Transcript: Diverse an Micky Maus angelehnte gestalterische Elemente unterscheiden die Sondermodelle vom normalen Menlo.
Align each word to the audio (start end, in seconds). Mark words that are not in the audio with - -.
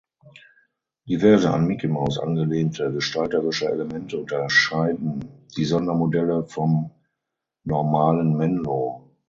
Diverse 1.07 1.47
an 1.51 1.67
Micky 1.67 1.85
Maus 1.87 2.17
angelehnte 2.17 2.91
gestalterische 2.91 3.69
Elemente 3.69 4.17
unterscheiden 4.17 5.45
die 5.55 5.63
Sondermodelle 5.65 6.47
vom 6.47 6.89
normalen 7.65 8.35
Menlo. 8.35 9.11